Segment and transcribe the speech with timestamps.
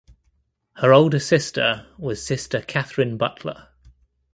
[0.77, 3.67] Her older sister was Sister Katherine Butler.